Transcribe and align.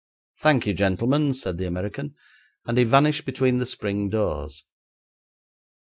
'Thank 0.41 0.65
you, 0.65 0.73
gentlemen,' 0.73 1.31
said 1.35 1.59
the 1.59 1.67
American, 1.67 2.15
as 2.67 2.75
he 2.75 2.83
vanished 2.83 3.23
between 3.23 3.57
the 3.57 3.67
spring 3.67 4.09
doors. 4.09 4.63